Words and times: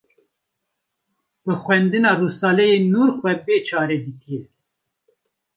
bi 1.43 1.53
xwendina 1.63 2.11
Risaleyên 2.19 2.83
Nûr 2.93 3.09
xwe 3.17 3.33
bê 3.45 3.55
çare 3.67 3.97
dîtîye 4.03 4.43